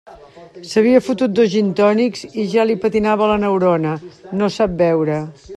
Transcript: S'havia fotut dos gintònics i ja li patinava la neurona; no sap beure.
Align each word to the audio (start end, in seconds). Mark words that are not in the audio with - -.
S'havia 0.69 1.01
fotut 1.07 1.35
dos 1.41 1.51
gintònics 1.57 2.25
i 2.31 2.47
ja 2.55 2.67
li 2.71 2.79
patinava 2.87 3.31
la 3.33 3.39
neurona; 3.47 3.95
no 4.43 4.53
sap 4.59 4.79
beure. 4.85 5.25